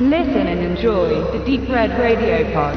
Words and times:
Listen 0.00 0.48
and 0.48 0.58
enjoy 0.60 1.22
the 1.30 1.38
Deep 1.44 1.68
Red 1.68 1.90
Radio 2.00 2.44
Pod. 2.52 2.76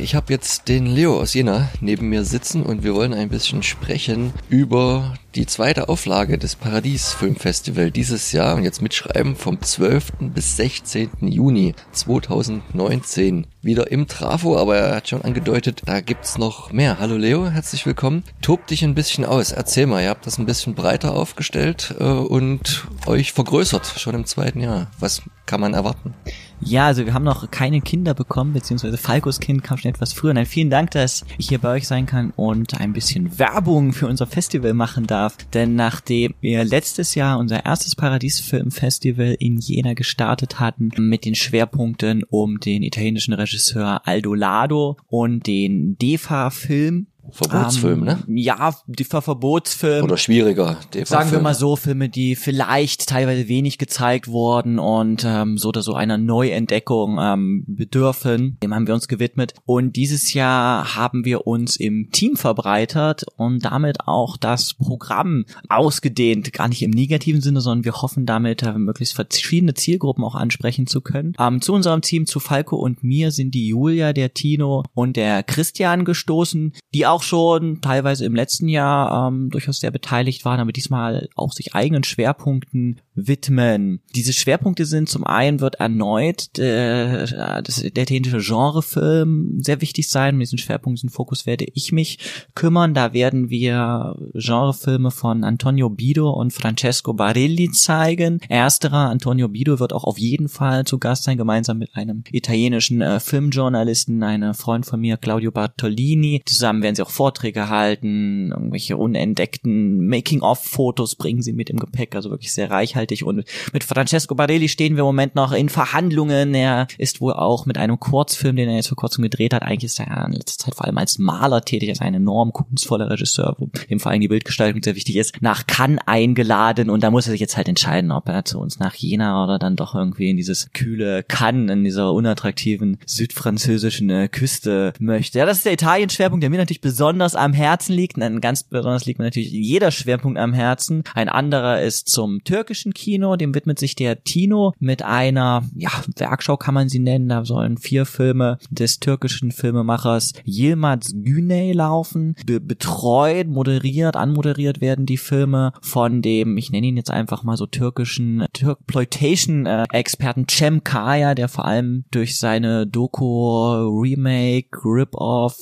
Ich 0.00 0.14
habe 0.14 0.32
jetzt 0.32 0.68
den 0.68 0.86
Leo 0.86 1.20
aus 1.20 1.34
Jena 1.34 1.68
neben 1.82 2.08
mir 2.08 2.24
sitzen 2.24 2.62
und 2.62 2.84
wir 2.84 2.94
wollen 2.94 3.12
ein 3.12 3.28
bisschen 3.28 3.62
sprechen 3.62 4.32
über 4.48 5.12
die 5.34 5.46
zweite 5.46 5.88
Auflage 5.88 6.38
des 6.38 6.54
Paradies 6.54 7.12
Filmfestival 7.12 7.90
dieses 7.90 8.30
Jahr 8.30 8.54
und 8.54 8.62
jetzt 8.62 8.80
mitschreiben 8.80 9.34
vom 9.34 9.60
12. 9.60 10.12
bis 10.20 10.56
16. 10.56 11.10
Juni 11.22 11.74
2019. 11.90 13.46
Wieder 13.60 13.90
im 13.90 14.06
Trafo, 14.06 14.56
aber 14.58 14.76
er 14.76 14.96
hat 14.96 15.08
schon 15.08 15.22
angedeutet, 15.22 15.82
da 15.86 16.00
gibt's 16.00 16.38
noch 16.38 16.70
mehr. 16.70 16.98
Hallo 17.00 17.16
Leo, 17.16 17.48
herzlich 17.48 17.84
willkommen. 17.86 18.22
Tob 18.42 18.66
dich 18.66 18.84
ein 18.84 18.94
bisschen 18.94 19.24
aus. 19.24 19.50
Erzähl 19.50 19.86
mal, 19.86 20.02
ihr 20.02 20.10
habt 20.10 20.26
das 20.26 20.38
ein 20.38 20.46
bisschen 20.46 20.74
breiter 20.74 21.14
aufgestellt 21.14 21.94
äh, 21.98 22.04
und 22.04 22.86
euch 23.06 23.32
vergrößert 23.32 23.86
schon 23.86 24.14
im 24.14 24.26
zweiten 24.26 24.60
Jahr. 24.60 24.90
Was 25.00 25.22
kann 25.46 25.60
man 25.60 25.74
erwarten? 25.74 26.14
Ja, 26.60 26.86
also 26.86 27.04
wir 27.04 27.12
haben 27.12 27.24
noch 27.24 27.50
keine 27.50 27.80
Kinder 27.80 28.14
bekommen, 28.14 28.52
beziehungsweise 28.52 28.96
Falkos 28.96 29.40
Kind 29.40 29.62
kam 29.62 29.76
schon 29.76 29.90
etwas 29.90 30.12
früher. 30.12 30.32
Nein, 30.32 30.46
vielen 30.46 30.70
Dank, 30.70 30.92
dass 30.92 31.24
ich 31.36 31.48
hier 31.48 31.58
bei 31.58 31.70
euch 31.70 31.86
sein 31.86 32.06
kann 32.06 32.32
und 32.36 32.80
ein 32.80 32.92
bisschen 32.92 33.38
Werbung 33.38 33.92
für 33.92 34.06
unser 34.06 34.26
Festival 34.26 34.72
machen 34.72 35.06
darf. 35.06 35.23
Denn 35.52 35.74
nachdem 35.74 36.34
wir 36.40 36.64
letztes 36.64 37.14
Jahr 37.14 37.38
unser 37.38 37.64
erstes 37.64 37.94
Paradiesfilmfestival 37.96 39.36
in 39.38 39.58
Jena 39.58 39.94
gestartet 39.94 40.60
hatten, 40.60 40.90
mit 40.96 41.24
den 41.24 41.34
Schwerpunkten 41.34 42.24
um 42.24 42.60
den 42.60 42.82
italienischen 42.82 43.34
Regisseur 43.34 44.06
Aldo 44.06 44.34
Lado 44.34 44.96
und 45.08 45.46
den 45.46 45.96
DEFA-Film, 45.98 47.06
Verbotsfilm, 47.30 48.00
ähm, 48.00 48.22
ne? 48.26 48.40
Ja, 48.40 48.74
die 48.86 49.04
Ver 49.04 49.22
Verbotsfilm. 49.22 50.04
Oder 50.04 50.16
schwieriger. 50.16 50.78
Sagen 51.04 51.32
wir 51.32 51.40
mal 51.40 51.54
so, 51.54 51.76
Filme, 51.76 52.08
die 52.08 52.36
vielleicht 52.36 53.08
teilweise 53.08 53.48
wenig 53.48 53.78
gezeigt 53.78 54.28
wurden 54.28 54.78
und 54.78 55.24
ähm, 55.26 55.58
so 55.58 55.68
oder 55.68 55.82
so 55.82 55.94
einer 55.94 56.18
Neuentdeckung 56.18 57.18
ähm, 57.20 57.64
bedürfen. 57.66 58.58
Dem 58.62 58.74
haben 58.74 58.86
wir 58.86 58.94
uns 58.94 59.08
gewidmet. 59.08 59.54
Und 59.64 59.96
dieses 59.96 60.34
Jahr 60.34 60.94
haben 60.96 61.24
wir 61.24 61.46
uns 61.46 61.76
im 61.76 62.10
Team 62.10 62.36
verbreitert 62.36 63.24
und 63.36 63.64
damit 63.64 64.06
auch 64.06 64.36
das 64.36 64.74
Programm 64.74 65.44
ausgedehnt. 65.68 66.52
Gar 66.52 66.68
nicht 66.68 66.82
im 66.82 66.90
negativen 66.90 67.40
Sinne, 67.40 67.60
sondern 67.60 67.84
wir 67.84 68.02
hoffen 68.02 68.26
damit 68.26 68.62
äh, 68.62 68.72
möglichst 68.72 69.14
verschiedene 69.14 69.74
Zielgruppen 69.74 70.24
auch 70.24 70.34
ansprechen 70.34 70.86
zu 70.86 71.00
können. 71.00 71.34
Ähm, 71.38 71.60
zu 71.60 71.72
unserem 71.72 72.02
Team, 72.02 72.26
zu 72.26 72.40
Falco 72.40 72.76
und 72.76 73.02
mir 73.02 73.30
sind 73.30 73.54
die 73.54 73.68
Julia, 73.68 74.12
der 74.12 74.34
Tino 74.34 74.84
und 74.94 75.16
der 75.16 75.42
Christian 75.42 76.04
gestoßen, 76.04 76.72
die 76.92 77.06
auch 77.06 77.13
schon 77.22 77.80
teilweise 77.80 78.24
im 78.24 78.34
letzten 78.34 78.68
Jahr 78.68 79.28
ähm, 79.28 79.50
durchaus 79.50 79.78
sehr 79.78 79.90
beteiligt 79.90 80.44
waren, 80.44 80.60
aber 80.60 80.72
diesmal 80.72 81.28
auch 81.36 81.52
sich 81.52 81.74
eigenen 81.74 82.04
Schwerpunkten 82.04 83.00
widmen. 83.14 84.00
Diese 84.14 84.32
Schwerpunkte 84.32 84.86
sind 84.86 85.08
zum 85.08 85.24
einen 85.24 85.60
wird 85.60 85.76
erneut 85.76 86.48
das, 86.58 87.82
der 87.82 88.02
italienische 88.02 88.38
Genrefilm 88.38 89.58
sehr 89.60 89.80
wichtig 89.80 90.08
sein. 90.08 90.34
Um 90.34 90.40
diesen 90.40 90.58
Schwerpunkt, 90.58 91.00
Fokus 91.10 91.46
werde 91.46 91.66
ich 91.74 91.92
mich 91.92 92.18
kümmern. 92.54 92.94
Da 92.94 93.12
werden 93.12 93.50
wir 93.50 94.16
Genrefilme 94.34 95.10
von 95.10 95.44
Antonio 95.44 95.90
Bido 95.90 96.30
und 96.30 96.52
Francesco 96.52 97.12
Barilli 97.12 97.70
zeigen. 97.70 98.40
Ersterer, 98.48 99.10
Antonio 99.10 99.48
Bido, 99.48 99.80
wird 99.80 99.92
auch 99.92 100.04
auf 100.04 100.18
jeden 100.18 100.48
Fall 100.48 100.84
zu 100.84 100.98
Gast 100.98 101.24
sein, 101.24 101.36
gemeinsam 101.36 101.78
mit 101.78 101.94
einem 101.94 102.24
italienischen 102.30 103.00
äh, 103.00 103.20
Filmjournalisten, 103.20 104.22
einem 104.22 104.54
Freund 104.54 104.86
von 104.86 105.00
mir, 105.00 105.16
Claudio 105.16 105.50
Bartolini. 105.50 106.42
Zusammen 106.46 106.82
werden 106.82 106.96
sie 106.96 107.02
auch 107.04 107.10
Vorträge 107.10 107.68
halten, 107.68 108.50
irgendwelche 108.50 108.96
unentdeckten 108.96 110.06
Making-of-Fotos 110.06 111.16
bringen 111.16 111.42
sie 111.42 111.52
mit 111.52 111.70
im 111.70 111.78
Gepäck, 111.78 112.14
also 112.14 112.30
wirklich 112.30 112.52
sehr 112.52 112.70
reichhaltig. 112.70 113.24
Und 113.24 113.44
mit 113.72 113.84
Francesco 113.84 114.34
Barelli 114.34 114.68
stehen 114.68 114.96
wir 114.96 115.00
im 115.00 115.06
Moment 115.06 115.34
noch 115.34 115.52
in 115.52 115.68
Verhandlungen. 115.68 116.54
Er 116.54 116.86
ist 116.98 117.20
wohl 117.20 117.34
auch 117.34 117.66
mit 117.66 117.78
einem 117.78 118.00
Kurzfilm, 118.00 118.56
den 118.56 118.68
er 118.68 118.76
jetzt 118.76 118.88
vor 118.88 118.96
kurzem 118.96 119.22
gedreht 119.22 119.54
hat, 119.54 119.62
eigentlich 119.62 119.84
ist 119.84 120.00
er 120.00 120.26
in 120.26 120.32
letzter 120.32 120.64
Zeit 120.64 120.74
vor 120.74 120.86
allem 120.86 120.98
als 120.98 121.18
Maler 121.18 121.62
tätig, 121.62 121.90
als 121.90 122.00
ein 122.00 122.14
enorm 122.14 122.52
kunstvoller 122.52 123.10
Regisseur, 123.10 123.56
wo 123.58 123.68
ihm 123.88 124.00
vor 124.00 124.10
allem 124.10 124.20
die 124.20 124.28
Bildgestaltung 124.28 124.82
sehr 124.82 124.96
wichtig 124.96 125.16
ist, 125.16 125.40
nach 125.40 125.66
Cannes 125.66 126.00
eingeladen 126.06 126.90
und 126.90 127.02
da 127.02 127.10
muss 127.10 127.26
er 127.26 127.32
sich 127.32 127.40
jetzt 127.40 127.56
halt 127.56 127.68
entscheiden, 127.68 128.10
ob 128.10 128.28
er 128.28 128.44
zu 128.44 128.58
uns 128.58 128.78
nach 128.78 128.94
Jena 128.94 129.44
oder 129.44 129.58
dann 129.58 129.76
doch 129.76 129.94
irgendwie 129.94 130.30
in 130.30 130.36
dieses 130.36 130.70
kühle 130.72 131.22
Cannes, 131.22 131.70
in 131.70 131.84
dieser 131.84 132.12
unattraktiven 132.12 132.98
südfranzösischen 133.06 134.10
äh, 134.10 134.28
Küste 134.28 134.92
möchte. 134.98 135.38
Ja, 135.38 135.46
das 135.46 135.58
ist 135.58 135.66
der 135.66 135.72
Italien-Schwerpunkt, 135.72 136.42
der 136.42 136.50
mir 136.50 136.58
natürlich 136.58 136.80
besonders 136.94 137.34
am 137.34 137.52
Herzen 137.52 137.92
liegt. 137.92 138.22
Ein 138.22 138.40
ganz 138.40 138.62
besonders 138.62 139.04
liegt 139.04 139.18
mir 139.18 139.24
natürlich 139.24 139.50
jeder 139.50 139.90
Schwerpunkt 139.90 140.38
am 140.38 140.52
Herzen. 140.52 141.02
Ein 141.12 141.28
anderer 141.28 141.82
ist 141.82 142.08
zum 142.08 142.44
türkischen 142.44 142.94
Kino, 142.94 143.34
dem 143.34 143.52
widmet 143.52 143.80
sich 143.80 143.96
der 143.96 144.22
Tino 144.22 144.74
mit 144.78 145.02
einer, 145.02 145.64
ja, 145.74 145.90
Werkschau 146.14 146.56
kann 146.56 146.74
man 146.74 146.88
sie 146.88 147.00
nennen. 147.00 147.28
Da 147.28 147.44
sollen 147.44 147.78
vier 147.78 148.06
Filme 148.06 148.58
des 148.70 149.00
türkischen 149.00 149.50
Filmemachers 149.50 150.34
Yilmaz 150.44 151.12
Güney 151.16 151.72
laufen. 151.72 152.36
Be 152.46 152.60
betreut, 152.60 153.48
moderiert, 153.48 154.14
anmoderiert 154.14 154.80
werden 154.80 155.04
die 155.04 155.16
Filme 155.16 155.72
von 155.82 156.22
dem, 156.22 156.56
ich 156.56 156.70
nenne 156.70 156.86
ihn 156.86 156.96
jetzt 156.96 157.10
einfach 157.10 157.42
mal 157.42 157.56
so 157.56 157.66
türkischen 157.66 158.46
Türkploitation-Experten 158.52 160.46
Cem 160.48 160.84
Kaya, 160.84 161.34
der 161.34 161.48
vor 161.48 161.64
allem 161.64 162.04
durch 162.12 162.38
seine 162.38 162.86
Doku, 162.86 164.00
Remake, 164.00 164.68
Rip-Off, 164.84 165.56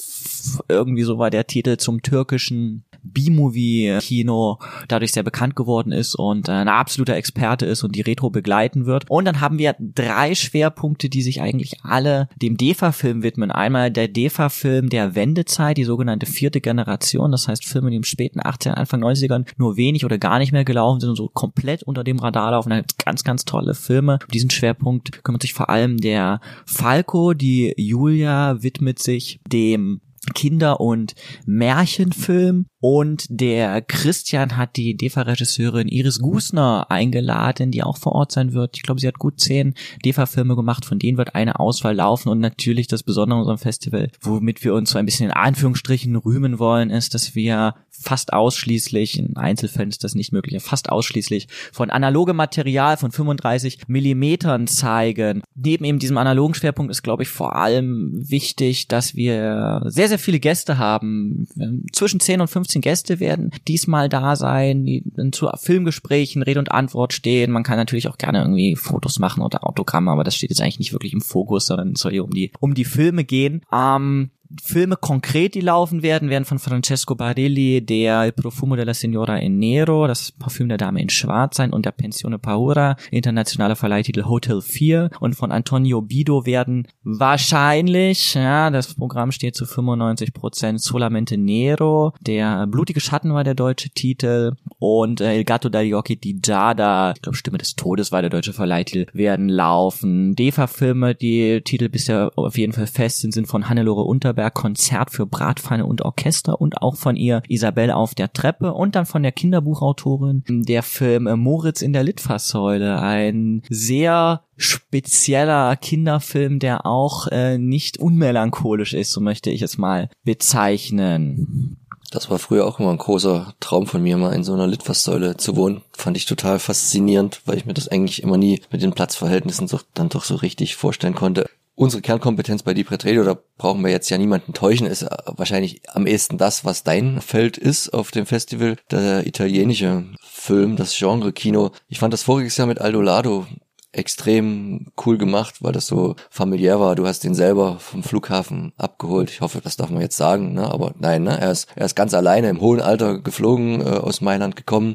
irgendwie 0.68 1.02
so 1.02 1.18
war 1.18 1.30
der 1.30 1.46
Titel 1.46 1.76
zum 1.76 2.02
türkischen 2.02 2.84
B-Movie-Kino 3.02 4.58
dadurch 4.88 5.12
sehr 5.12 5.22
bekannt 5.22 5.56
geworden 5.56 5.92
ist 5.92 6.14
und 6.14 6.48
ein 6.48 6.68
absoluter 6.68 7.16
Experte 7.16 7.66
ist 7.66 7.82
und 7.82 7.96
die 7.96 8.00
Retro 8.00 8.30
begleiten 8.30 8.86
wird. 8.86 9.10
Und 9.10 9.24
dann 9.24 9.40
haben 9.40 9.58
wir 9.58 9.74
drei 9.78 10.34
Schwerpunkte, 10.34 11.08
die 11.08 11.22
sich 11.22 11.40
eigentlich 11.40 11.84
alle 11.84 12.28
dem 12.40 12.56
DEFA-Film 12.56 13.22
widmen. 13.22 13.50
Einmal 13.50 13.90
der 13.90 14.08
DEFA-Film 14.08 14.88
der 14.88 15.14
Wendezeit, 15.14 15.76
die 15.76 15.84
sogenannte 15.84 16.26
vierte 16.26 16.60
Generation, 16.60 17.32
das 17.32 17.48
heißt 17.48 17.64
Filme, 17.64 17.90
die 17.90 17.96
im 17.96 18.04
späten 18.04 18.40
18, 18.42 18.72
Anfang 18.72 19.02
90ern 19.02 19.46
nur 19.56 19.76
wenig 19.76 20.04
oder 20.04 20.18
gar 20.18 20.38
nicht 20.38 20.52
mehr 20.52 20.64
gelaufen 20.64 21.00
sind 21.00 21.10
und 21.10 21.16
so 21.16 21.28
komplett 21.28 21.82
unter 21.82 22.04
dem 22.04 22.18
Radar 22.18 22.52
laufen. 22.52 22.70
Da 22.70 22.76
gibt's 22.76 22.96
ganz, 22.98 23.24
ganz 23.24 23.44
tolle 23.44 23.74
Filme. 23.74 24.18
Um 24.22 24.30
diesen 24.32 24.50
Schwerpunkt 24.50 25.24
kümmert 25.24 25.42
sich 25.42 25.54
vor 25.54 25.70
allem 25.70 25.98
der 25.98 26.40
Falco, 26.66 27.34
die 27.34 27.74
Julia 27.76 28.62
widmet 28.62 29.00
sich 29.00 29.40
dem 29.46 30.00
Kinder- 30.34 30.80
und 30.80 31.14
Märchenfilm 31.46 32.66
und 32.84 33.26
der 33.28 33.80
Christian 33.80 34.56
hat 34.56 34.74
die 34.74 34.96
DEFA-Regisseurin 34.96 35.86
Iris 35.86 36.18
Gusner 36.18 36.86
eingeladen, 36.90 37.70
die 37.70 37.84
auch 37.84 37.96
vor 37.96 38.10
Ort 38.10 38.32
sein 38.32 38.54
wird. 38.54 38.76
Ich 38.76 38.82
glaube, 38.82 39.00
sie 39.00 39.06
hat 39.06 39.20
gut 39.20 39.38
zehn 39.38 39.74
DEFA-Filme 40.04 40.56
gemacht, 40.56 40.84
von 40.84 40.98
denen 40.98 41.16
wird 41.16 41.36
eine 41.36 41.60
Auswahl 41.60 41.94
laufen 41.94 42.28
und 42.28 42.40
natürlich 42.40 42.88
das 42.88 43.04
Besondere 43.04 43.36
an 43.36 43.42
unserem 43.42 43.58
Festival, 43.58 44.10
womit 44.20 44.64
wir 44.64 44.74
uns 44.74 44.90
so 44.90 44.98
ein 44.98 45.06
bisschen 45.06 45.26
in 45.26 45.32
Anführungsstrichen 45.32 46.16
rühmen 46.16 46.58
wollen, 46.58 46.90
ist, 46.90 47.14
dass 47.14 47.36
wir 47.36 47.76
fast 47.90 48.32
ausschließlich, 48.32 49.18
in 49.18 49.36
Einzelfällen 49.36 49.90
ist 49.90 50.02
das 50.02 50.14
nicht 50.16 50.32
möglich, 50.32 50.60
fast 50.60 50.90
ausschließlich 50.90 51.46
von 51.72 51.90
analogem 51.90 52.36
Material 52.36 52.96
von 52.96 53.12
35 53.12 53.86
Millimetern 53.86 54.66
zeigen. 54.66 55.42
Neben 55.54 55.84
eben 55.84 55.98
diesem 55.98 56.18
analogen 56.18 56.54
Schwerpunkt 56.54 56.90
ist, 56.90 57.02
glaube 57.02 57.22
ich, 57.22 57.28
vor 57.28 57.54
allem 57.54 58.10
wichtig, 58.14 58.88
dass 58.88 59.14
wir 59.14 59.82
sehr, 59.84 60.08
sehr 60.08 60.18
viele 60.18 60.40
Gäste 60.40 60.78
haben. 60.78 61.46
Zwischen 61.92 62.18
10 62.18 62.40
und 62.40 62.48
15 62.48 62.71
Gäste 62.80 63.20
werden 63.20 63.50
diesmal 63.68 64.08
da 64.08 64.36
sein, 64.36 64.84
die 64.84 65.04
zu 65.32 65.48
Filmgesprächen 65.60 66.42
Rede 66.42 66.58
und 66.58 66.72
Antwort 66.72 67.12
stehen. 67.12 67.52
Man 67.52 67.62
kann 67.62 67.76
natürlich 67.76 68.08
auch 68.08 68.18
gerne 68.18 68.40
irgendwie 68.40 68.76
Fotos 68.76 69.18
machen 69.18 69.42
oder 69.42 69.66
Autogramme, 69.66 70.10
aber 70.10 70.24
das 70.24 70.36
steht 70.36 70.50
jetzt 70.50 70.60
eigentlich 70.60 70.78
nicht 70.78 70.92
wirklich 70.92 71.12
im 71.12 71.20
Fokus, 71.20 71.66
sondern 71.66 71.92
es 71.92 72.00
soll 72.00 72.12
hier 72.12 72.24
um 72.24 72.30
die, 72.30 72.52
um 72.60 72.74
die 72.74 72.84
Filme 72.84 73.24
gehen. 73.24 73.62
Ähm, 73.72 74.30
Filme 74.62 74.96
konkret, 74.96 75.54
die 75.54 75.60
laufen 75.60 76.02
werden, 76.02 76.28
werden 76.28 76.44
von 76.44 76.58
Francesco 76.58 77.14
Barilli 77.14 77.84
der 77.84 78.24
Il 78.24 78.32
Profumo 78.32 78.76
della 78.76 78.94
Signora 78.94 79.38
in 79.38 79.58
Nero, 79.58 80.06
das 80.06 80.32
Parfüm 80.32 80.68
der 80.68 80.78
Dame 80.78 81.00
in 81.00 81.08
Schwarz 81.08 81.56
sein 81.56 81.72
und 81.72 81.86
der 81.86 81.92
Pensione 81.92 82.38
Paura, 82.38 82.96
internationaler 83.10 83.76
Verleihtitel 83.76 84.24
Hotel 84.24 84.60
4 84.60 85.10
und 85.20 85.34
von 85.34 85.52
Antonio 85.52 86.02
Bido 86.02 86.46
werden 86.46 86.88
wahrscheinlich, 87.02 88.34
ja, 88.34 88.70
das 88.70 88.94
Programm 88.94 89.32
steht 89.32 89.56
zu 89.56 89.66
95 89.66 90.32
Prozent 90.32 90.80
Solamente 90.80 91.38
Nero, 91.38 92.12
der 92.20 92.66
Blutige 92.66 93.00
Schatten 93.00 93.32
war 93.32 93.44
der 93.44 93.54
deutsche 93.54 93.90
Titel 93.90 94.52
und 94.82 95.20
äh, 95.20 95.38
Il 95.38 95.44
Gatto 95.44 95.68
dagli 95.68 95.94
Occhi 95.94 96.16
di 96.16 96.40
Giada, 96.40 97.12
ich 97.14 97.22
glaube 97.22 97.36
Stimme 97.36 97.56
des 97.56 97.76
Todes 97.76 98.10
war 98.10 98.20
der 98.20 98.30
deutsche 98.30 98.52
Verleihtitel, 98.52 99.06
werden 99.12 99.48
laufen. 99.48 100.34
DEFA-Filme, 100.34 101.14
die 101.14 101.60
Titel 101.60 101.88
bisher 101.88 102.32
auf 102.34 102.58
jeden 102.58 102.72
Fall 102.72 102.88
fest 102.88 103.20
sind, 103.20 103.32
sind 103.32 103.46
von 103.46 103.68
Hannelore 103.68 104.02
Unterberg 104.02 104.54
Konzert 104.54 105.12
für 105.12 105.24
Bratpfanne 105.24 105.86
und 105.86 106.02
Orchester 106.02 106.60
und 106.60 106.82
auch 106.82 106.96
von 106.96 107.14
ihr 107.14 107.44
Isabelle 107.46 107.94
auf 107.94 108.16
der 108.16 108.32
Treppe 108.32 108.74
und 108.74 108.96
dann 108.96 109.06
von 109.06 109.22
der 109.22 109.30
Kinderbuchautorin 109.30 110.42
der 110.48 110.82
Film 110.82 111.28
Moritz 111.38 111.80
in 111.80 111.92
der 111.92 112.02
Litfaßsäule, 112.02 113.00
ein 113.00 113.62
sehr 113.68 114.42
spezieller 114.56 115.76
Kinderfilm, 115.76 116.58
der 116.58 116.86
auch 116.86 117.28
äh, 117.28 117.56
nicht 117.56 117.98
unmelancholisch 117.98 118.94
ist, 118.94 119.12
so 119.12 119.20
möchte 119.20 119.50
ich 119.50 119.62
es 119.62 119.78
mal 119.78 120.10
bezeichnen. 120.24 121.78
Das 122.12 122.28
war 122.28 122.38
früher 122.38 122.66
auch 122.66 122.78
immer 122.78 122.90
ein 122.90 122.98
großer 122.98 123.54
Traum 123.58 123.86
von 123.86 124.02
mir, 124.02 124.18
mal 124.18 124.34
in 124.34 124.44
so 124.44 124.52
einer 124.52 124.66
Litfaßsäule 124.66 125.38
zu 125.38 125.56
wohnen. 125.56 125.80
Fand 125.92 126.18
ich 126.18 126.26
total 126.26 126.58
faszinierend, 126.58 127.40
weil 127.46 127.56
ich 127.56 127.64
mir 127.64 127.72
das 127.72 127.88
eigentlich 127.88 128.22
immer 128.22 128.36
nie 128.36 128.60
mit 128.70 128.82
den 128.82 128.92
Platzverhältnissen 128.92 129.66
doch, 129.66 129.82
dann 129.94 130.10
doch 130.10 130.24
so 130.24 130.34
richtig 130.34 130.76
vorstellen 130.76 131.14
konnte. 131.14 131.48
Unsere 131.74 132.02
Kernkompetenz 132.02 132.64
bei 132.64 132.74
Deep 132.74 132.92
Radio, 132.92 133.24
da 133.24 133.38
brauchen 133.56 133.82
wir 133.82 133.90
jetzt 133.90 134.10
ja 134.10 134.18
niemanden 134.18 134.52
täuschen, 134.52 134.86
ist 134.86 135.06
wahrscheinlich 135.24 135.80
am 135.88 136.06
ehesten 136.06 136.36
das, 136.36 136.66
was 136.66 136.84
dein 136.84 137.22
Feld 137.22 137.56
ist 137.56 137.94
auf 137.94 138.10
dem 138.10 138.26
Festival, 138.26 138.76
der 138.90 139.26
italienische 139.26 140.04
Film, 140.20 140.76
das 140.76 140.94
Genre 140.94 141.32
Kino. 141.32 141.70
Ich 141.88 141.98
fand 141.98 142.12
das 142.12 142.24
voriges 142.24 142.58
Jahr 142.58 142.66
mit 142.66 142.78
Aldo 142.78 143.00
Lado 143.00 143.46
extrem 143.92 144.86
cool 145.04 145.18
gemacht, 145.18 145.56
weil 145.60 145.72
das 145.72 145.86
so 145.86 146.16
familiär 146.30 146.80
war. 146.80 146.94
Du 146.94 147.06
hast 147.06 147.24
ihn 147.24 147.34
selber 147.34 147.78
vom 147.78 148.02
Flughafen 148.02 148.72
abgeholt. 148.78 149.30
Ich 149.30 149.42
hoffe, 149.42 149.60
das 149.62 149.76
darf 149.76 149.90
man 149.90 150.00
jetzt 150.00 150.16
sagen, 150.16 150.54
ne? 150.54 150.70
aber 150.70 150.92
nein, 150.98 151.24
ne? 151.24 151.38
er, 151.38 151.52
ist, 151.52 151.68
er 151.76 151.84
ist 151.84 151.94
ganz 151.94 152.14
alleine 152.14 152.48
im 152.48 152.60
hohen 152.60 152.80
Alter 152.80 153.18
geflogen, 153.18 153.82
äh, 153.82 153.84
aus 153.84 154.22
Mailand 154.22 154.56
gekommen, 154.56 154.94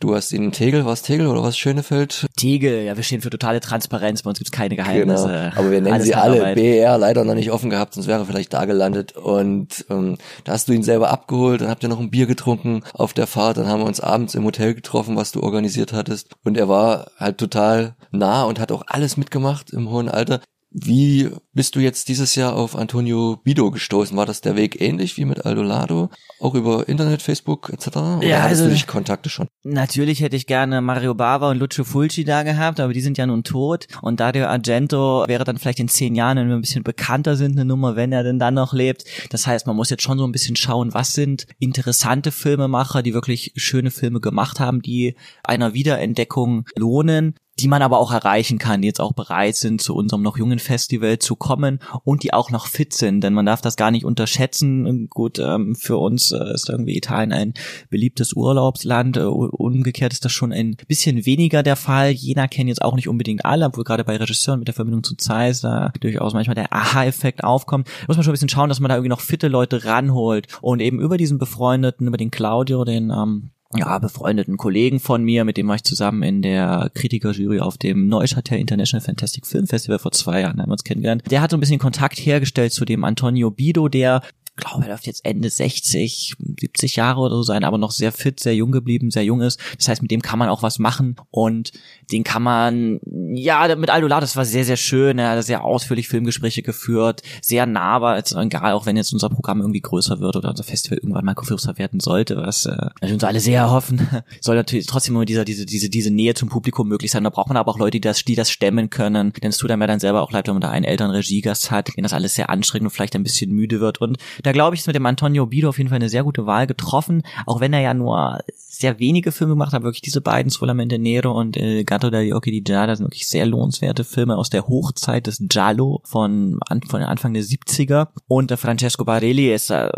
Du 0.00 0.14
hast 0.14 0.32
ihn 0.32 0.44
in 0.44 0.52
Tegel, 0.52 0.84
was 0.84 1.02
Tegel 1.02 1.26
oder 1.26 1.42
was 1.42 1.56
Schönefeld? 1.56 2.26
Tegel, 2.36 2.84
ja, 2.84 2.96
wir 2.96 3.02
stehen 3.02 3.22
für 3.22 3.30
totale 3.30 3.60
Transparenz, 3.60 4.22
bei 4.22 4.30
uns 4.30 4.38
gibt's 4.38 4.52
keine 4.52 4.76
Geheimnisse. 4.76 5.26
Genau. 5.26 5.50
Aber 5.56 5.70
wir 5.70 5.80
nennen 5.80 6.02
sie 6.02 6.14
alle 6.14 6.54
BER, 6.54 6.98
leider 6.98 7.24
noch 7.24 7.34
nicht 7.34 7.50
offen 7.50 7.70
gehabt, 7.70 7.94
sonst 7.94 8.06
wäre 8.06 8.20
er 8.20 8.26
vielleicht 8.26 8.52
da 8.52 8.64
gelandet. 8.66 9.16
Und 9.16 9.86
ähm, 9.88 10.18
da 10.44 10.52
hast 10.52 10.68
du 10.68 10.72
ihn 10.72 10.82
selber 10.82 11.10
abgeholt, 11.10 11.62
dann 11.62 11.68
habt 11.68 11.82
ihr 11.82 11.88
noch 11.88 12.00
ein 12.00 12.10
Bier 12.10 12.26
getrunken 12.26 12.82
auf 12.92 13.14
der 13.14 13.26
Fahrt, 13.26 13.56
dann 13.56 13.68
haben 13.68 13.80
wir 13.80 13.86
uns 13.86 14.00
abends 14.00 14.34
im 14.34 14.44
Hotel 14.44 14.74
getroffen, 14.74 15.16
was 15.16 15.32
du 15.32 15.42
organisiert 15.42 15.92
hattest. 15.92 16.34
Und 16.44 16.56
er 16.56 16.68
war 16.68 17.10
halt 17.18 17.38
total 17.38 17.94
nah 18.10 18.44
und 18.44 18.60
hat 18.60 18.72
auch 18.72 18.82
alles 18.86 19.16
mitgemacht 19.16 19.70
im 19.70 19.90
hohen 19.90 20.08
Alter. 20.08 20.40
Wie 20.78 21.30
bist 21.54 21.74
du 21.74 21.80
jetzt 21.80 22.10
dieses 22.10 22.34
Jahr 22.34 22.54
auf 22.54 22.76
Antonio 22.76 23.40
Bido 23.42 23.70
gestoßen? 23.70 24.14
War 24.14 24.26
das 24.26 24.42
der 24.42 24.56
Weg 24.56 24.78
ähnlich 24.78 25.16
wie 25.16 25.24
mit 25.24 25.46
Aldo 25.46 25.62
Lado? 25.62 26.10
Auch 26.38 26.54
über 26.54 26.86
Internet, 26.86 27.22
Facebook 27.22 27.70
etc.? 27.72 27.96
Oder 27.96 28.22
ja, 28.22 28.42
hattest 28.42 28.60
also, 28.60 28.64
du 28.64 28.70
dich 28.72 28.86
Kontakte 28.86 29.30
schon? 29.30 29.48
Natürlich 29.62 30.20
hätte 30.20 30.36
ich 30.36 30.46
gerne 30.46 30.82
Mario 30.82 31.14
Bava 31.14 31.50
und 31.50 31.56
Lucio 31.56 31.82
Fulci 31.82 32.24
da 32.24 32.42
gehabt, 32.42 32.78
aber 32.78 32.92
die 32.92 33.00
sind 33.00 33.16
ja 33.16 33.24
nun 33.24 33.42
tot. 33.42 33.86
Und 34.02 34.20
Dario 34.20 34.48
Argento 34.48 35.24
wäre 35.26 35.44
dann 35.44 35.56
vielleicht 35.56 35.80
in 35.80 35.88
zehn 35.88 36.14
Jahren, 36.14 36.36
wenn 36.36 36.48
wir 36.48 36.56
ein 36.56 36.60
bisschen 36.60 36.84
bekannter 36.84 37.36
sind, 37.36 37.52
eine 37.52 37.64
Nummer, 37.64 37.96
wenn 37.96 38.12
er 38.12 38.22
denn 38.22 38.38
dann 38.38 38.52
noch 38.52 38.74
lebt. 38.74 39.04
Das 39.30 39.46
heißt, 39.46 39.66
man 39.66 39.76
muss 39.76 39.88
jetzt 39.88 40.02
schon 40.02 40.18
so 40.18 40.26
ein 40.26 40.32
bisschen 40.32 40.56
schauen, 40.56 40.92
was 40.92 41.14
sind 41.14 41.46
interessante 41.58 42.32
Filmemacher, 42.32 43.02
die 43.02 43.14
wirklich 43.14 43.52
schöne 43.56 43.90
Filme 43.90 44.20
gemacht 44.20 44.60
haben, 44.60 44.82
die 44.82 45.16
einer 45.42 45.72
Wiederentdeckung 45.72 46.66
lohnen 46.76 47.34
die 47.58 47.68
man 47.68 47.82
aber 47.82 47.98
auch 47.98 48.12
erreichen 48.12 48.58
kann, 48.58 48.82
die 48.82 48.88
jetzt 48.88 49.00
auch 49.00 49.12
bereit 49.12 49.56
sind, 49.56 49.80
zu 49.80 49.94
unserem 49.94 50.22
noch 50.22 50.36
jungen 50.36 50.58
Festival 50.58 51.18
zu 51.18 51.36
kommen 51.36 51.80
und 52.04 52.22
die 52.22 52.34
auch 52.34 52.50
noch 52.50 52.66
fit 52.66 52.92
sind, 52.92 53.22
denn 53.22 53.32
man 53.32 53.46
darf 53.46 53.62
das 53.62 53.76
gar 53.76 53.90
nicht 53.90 54.04
unterschätzen. 54.04 55.08
Gut, 55.08 55.38
ähm, 55.38 55.74
für 55.74 55.96
uns 55.96 56.32
äh, 56.32 56.52
ist 56.52 56.68
irgendwie 56.68 56.96
Italien 56.96 57.32
ein 57.32 57.54
beliebtes 57.88 58.34
Urlaubsland, 58.34 59.16
äh, 59.16 59.22
umgekehrt 59.22 60.12
ist 60.12 60.24
das 60.24 60.32
schon 60.32 60.52
ein 60.52 60.76
bisschen 60.86 61.24
weniger 61.24 61.62
der 61.62 61.76
Fall. 61.76 62.10
Jena 62.10 62.46
kennen 62.46 62.68
jetzt 62.68 62.82
auch 62.82 62.94
nicht 62.94 63.08
unbedingt 63.08 63.44
alle, 63.44 63.66
obwohl 63.66 63.84
gerade 63.84 64.04
bei 64.04 64.16
Regisseuren 64.16 64.58
mit 64.58 64.68
der 64.68 64.74
Verbindung 64.74 65.02
zu 65.02 65.16
Zeiss 65.16 65.62
da 65.62 65.92
durchaus 66.00 66.34
manchmal 66.34 66.54
der 66.54 66.72
Aha-Effekt 66.72 67.42
aufkommt. 67.42 67.88
Da 67.88 68.04
muss 68.08 68.16
man 68.16 68.24
schon 68.24 68.32
ein 68.32 68.34
bisschen 68.34 68.48
schauen, 68.50 68.68
dass 68.68 68.80
man 68.80 68.90
da 68.90 68.96
irgendwie 68.96 69.10
noch 69.10 69.20
fitte 69.20 69.48
Leute 69.48 69.84
ranholt 69.84 70.46
und 70.60 70.80
eben 70.80 71.00
über 71.00 71.16
diesen 71.16 71.38
befreundeten, 71.38 72.06
über 72.06 72.18
den 72.18 72.30
Claudio, 72.30 72.84
den 72.84 73.10
ähm, 73.10 73.50
ja, 73.74 73.98
befreundeten 73.98 74.56
Kollegen 74.56 75.00
von 75.00 75.24
mir, 75.24 75.44
mit 75.44 75.56
dem 75.56 75.68
war 75.68 75.76
ich 75.76 75.84
zusammen 75.84 76.22
in 76.22 76.42
der 76.42 76.90
Kritikerjury 76.94 77.60
auf 77.60 77.78
dem 77.78 78.08
Neuchâtel 78.08 78.58
International 78.58 79.04
Fantastic 79.04 79.46
Film 79.46 79.66
Festival 79.66 79.98
vor 79.98 80.12
zwei 80.12 80.40
Jahren, 80.40 80.60
haben 80.60 80.68
wir 80.68 80.72
uns 80.72 80.84
kennengelernt. 80.84 81.24
Der 81.30 81.40
hat 81.40 81.50
so 81.50 81.56
ein 81.56 81.60
bisschen 81.60 81.78
Kontakt 81.78 82.18
hergestellt 82.18 82.72
zu 82.72 82.84
dem 82.84 83.04
Antonio 83.04 83.50
Bido, 83.50 83.88
der 83.88 84.22
glaube, 84.56 84.84
er 84.84 84.88
dürfte 84.88 85.06
jetzt 85.06 85.24
Ende 85.24 85.50
60, 85.50 86.36
70 86.60 86.96
Jahre 86.96 87.20
oder 87.20 87.36
so 87.36 87.42
sein, 87.42 87.64
aber 87.64 87.78
noch 87.78 87.90
sehr 87.90 88.12
fit, 88.12 88.40
sehr 88.40 88.54
jung 88.54 88.72
geblieben, 88.72 89.10
sehr 89.10 89.24
jung 89.24 89.40
ist. 89.40 89.60
Das 89.76 89.88
heißt, 89.88 90.02
mit 90.02 90.10
dem 90.10 90.22
kann 90.22 90.38
man 90.38 90.48
auch 90.48 90.62
was 90.62 90.78
machen 90.78 91.16
und 91.30 91.72
den 92.10 92.24
kann 92.24 92.42
man, 92.42 93.00
ja, 93.34 93.74
mit 93.76 93.90
Aldola, 93.90 94.20
das 94.20 94.36
war 94.36 94.44
sehr, 94.44 94.64
sehr 94.64 94.76
schön. 94.76 95.18
Er 95.18 95.30
hat 95.30 95.44
sehr 95.44 95.64
ausführlich 95.64 96.08
Filmgespräche 96.08 96.62
geführt, 96.62 97.22
sehr 97.42 97.66
nah 97.66 98.00
war, 98.00 98.14
also 98.14 98.38
egal, 98.40 98.72
auch 98.72 98.86
wenn 98.86 98.96
jetzt 98.96 99.12
unser 99.12 99.28
Programm 99.28 99.60
irgendwie 99.60 99.80
größer 99.80 100.20
wird 100.20 100.36
oder 100.36 100.50
unser 100.50 100.64
Festival 100.64 100.98
irgendwann 100.98 101.24
mal 101.24 101.34
größer 101.34 101.78
werden 101.78 102.00
sollte, 102.00 102.36
was 102.36 102.66
äh, 102.66 102.88
wir 103.00 103.12
uns 103.12 103.24
alle 103.24 103.40
sehr 103.40 103.70
hoffen, 103.70 104.08
soll 104.40 104.56
natürlich 104.56 104.86
trotzdem 104.86 105.14
immer 105.14 105.24
dieser, 105.24 105.44
diese, 105.44 105.66
diese, 105.66 105.88
diese 105.90 106.10
Nähe 106.10 106.34
zum 106.34 106.48
Publikum 106.48 106.88
möglich 106.88 107.10
sein. 107.10 107.24
Da 107.24 107.30
braucht 107.30 107.48
man 107.48 107.56
aber 107.56 107.72
auch 107.72 107.78
Leute, 107.78 107.92
die 107.92 108.00
das, 108.00 108.24
die 108.24 108.34
das 108.34 108.50
stemmen 108.50 108.90
können. 108.90 109.32
Denn 109.32 109.50
es 109.50 109.58
tut 109.58 109.70
einem 109.70 109.82
ja 109.82 109.86
dann 109.86 110.00
selber 110.00 110.22
auch 110.22 110.32
leid, 110.32 110.46
wenn 110.46 110.54
man 110.54 110.60
da 110.60 110.70
einen 110.70 110.84
älteren 110.84 111.10
Regiegast 111.10 111.70
hat, 111.70 111.96
den 111.96 112.02
das 112.02 112.12
alles 112.12 112.34
sehr 112.34 112.50
anstrengend 112.50 112.86
und 112.86 112.90
vielleicht 112.90 113.14
ein 113.14 113.22
bisschen 113.22 113.52
müde 113.52 113.80
wird. 113.80 114.00
Und 114.00 114.18
da 114.46 114.52
glaube 114.52 114.76
ich, 114.76 114.80
ist 114.80 114.86
mit 114.86 114.94
dem 114.94 115.06
Antonio 115.06 115.44
Bido 115.46 115.68
auf 115.68 115.78
jeden 115.78 115.88
Fall 115.88 115.96
eine 115.96 116.08
sehr 116.08 116.22
gute 116.22 116.46
Wahl 116.46 116.68
getroffen, 116.68 117.22
auch 117.46 117.60
wenn 117.60 117.72
er 117.72 117.80
ja 117.80 117.94
nur 117.94 118.38
sehr 118.54 119.00
wenige 119.00 119.32
Filme 119.32 119.54
gemacht 119.54 119.72
hat, 119.72 119.82
wirklich 119.82 120.02
diese 120.02 120.20
beiden, 120.20 120.50
Solamente 120.50 121.00
Nero 121.00 121.32
und 121.32 121.56
El 121.56 121.82
Gato 121.84 122.10
dagli 122.10 122.32
Occhi 122.32 122.52
di 122.52 122.62
Giada, 122.62 122.94
sind 122.94 123.06
wirklich 123.06 123.26
sehr 123.26 123.44
lohnenswerte 123.44 124.04
Filme 124.04 124.36
aus 124.36 124.48
der 124.48 124.68
Hochzeit 124.68 125.26
des 125.26 125.38
Giallo 125.40 126.00
von, 126.04 126.60
von 126.86 127.02
Anfang 127.02 127.34
der 127.34 127.42
70er. 127.42 128.08
Und 128.28 128.52
äh, 128.52 128.56
Francesco 128.56 129.04
Barelli 129.04 129.52
ist 129.52 129.70
äh, 129.70 129.90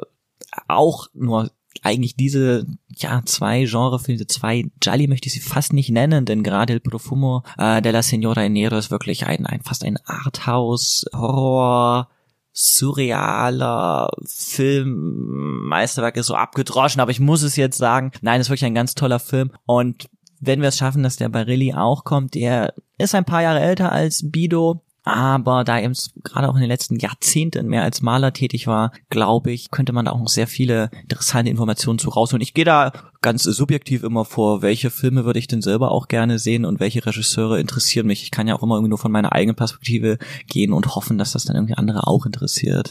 auch 0.66 1.08
nur 1.12 1.50
eigentlich 1.82 2.16
diese 2.16 2.66
ja 2.88 3.20
zwei 3.26 3.64
Genrefilme, 3.64 4.26
zwei 4.28 4.70
Gialli 4.80 5.08
möchte 5.08 5.26
ich 5.26 5.34
sie 5.34 5.40
fast 5.40 5.74
nicht 5.74 5.90
nennen, 5.90 6.24
denn 6.24 6.42
gerade 6.42 6.72
El 6.72 6.80
Profumo 6.80 7.42
äh, 7.58 7.82
della 7.82 8.02
Signora 8.02 8.48
Nero 8.48 8.78
ist 8.78 8.90
wirklich 8.90 9.26
ein, 9.26 9.44
ein 9.44 9.60
fast 9.60 9.84
ein 9.84 9.98
Arthouse 10.06 11.04
Horror 11.12 12.08
surrealer 12.52 14.10
Film, 14.26 15.66
Meisterwerk 15.68 16.16
ist 16.16 16.26
so 16.26 16.34
abgedroschen, 16.34 17.00
aber 17.00 17.10
ich 17.10 17.20
muss 17.20 17.42
es 17.42 17.56
jetzt 17.56 17.78
sagen, 17.78 18.12
nein, 18.20 18.40
ist 18.40 18.48
wirklich 18.50 18.64
ein 18.64 18.74
ganz 18.74 18.94
toller 18.94 19.18
Film 19.18 19.52
und 19.66 20.08
wenn 20.40 20.60
wir 20.60 20.68
es 20.68 20.78
schaffen, 20.78 21.02
dass 21.02 21.16
der 21.16 21.28
Barilli 21.28 21.74
auch 21.74 22.04
kommt, 22.04 22.34
der 22.34 22.74
ist 22.96 23.14
ein 23.14 23.24
paar 23.24 23.42
Jahre 23.42 23.60
älter 23.60 23.92
als 23.92 24.30
Bido, 24.30 24.82
aber 25.04 25.64
da 25.64 25.78
er 25.78 25.90
gerade 26.22 26.48
auch 26.48 26.54
in 26.54 26.60
den 26.60 26.68
letzten 26.68 26.98
Jahrzehnten 26.98 27.66
mehr 27.66 27.82
als 27.82 28.02
Maler 28.02 28.32
tätig 28.32 28.66
war, 28.66 28.92
glaube 29.08 29.50
ich, 29.50 29.70
könnte 29.70 29.92
man 29.92 30.04
da 30.04 30.12
auch 30.12 30.20
noch 30.20 30.28
sehr 30.28 30.46
viele 30.46 30.90
interessante 31.02 31.50
Informationen 31.50 31.98
zu 31.98 32.10
rausholen. 32.10 32.42
Ich 32.42 32.52
gehe 32.52 32.66
da 32.66 32.92
ganz 33.28 33.42
subjektiv 33.42 34.04
immer 34.04 34.24
vor, 34.24 34.62
welche 34.62 34.88
Filme 34.88 35.26
würde 35.26 35.38
ich 35.38 35.46
denn 35.46 35.60
selber 35.60 35.90
auch 35.90 36.08
gerne 36.08 36.38
sehen 36.38 36.64
und 36.64 36.80
welche 36.80 37.04
Regisseure 37.04 37.60
interessieren 37.60 38.06
mich. 38.06 38.22
Ich 38.22 38.30
kann 38.30 38.48
ja 38.48 38.54
auch 38.54 38.62
immer 38.62 38.76
irgendwie 38.76 38.88
nur 38.88 38.96
von 38.96 39.12
meiner 39.12 39.32
eigenen 39.32 39.54
Perspektive 39.54 40.16
gehen 40.48 40.72
und 40.72 40.94
hoffen, 40.94 41.18
dass 41.18 41.32
das 41.32 41.44
dann 41.44 41.54
irgendwie 41.54 41.74
andere 41.74 42.06
auch 42.06 42.24
interessiert. 42.24 42.90